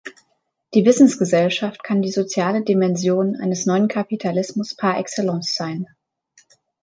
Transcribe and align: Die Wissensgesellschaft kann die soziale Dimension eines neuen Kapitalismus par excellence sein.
Die 0.73 0.83
Wissensgesellschaft 0.83 1.83
kann 1.83 2.01
die 2.01 2.09
soziale 2.11 2.63
Dimension 2.63 3.35
eines 3.35 3.67
neuen 3.67 3.87
Kapitalismus 3.87 4.73
par 4.75 4.97
excellence 4.97 5.53
sein. 5.53 5.85